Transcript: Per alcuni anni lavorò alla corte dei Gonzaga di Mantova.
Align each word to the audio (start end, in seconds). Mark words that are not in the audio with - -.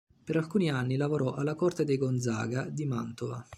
Per 0.23 0.35
alcuni 0.35 0.71
anni 0.71 0.95
lavorò 0.95 1.35
alla 1.35 1.53
corte 1.53 1.83
dei 1.83 1.99
Gonzaga 1.99 2.67
di 2.67 2.85
Mantova. 2.87 3.45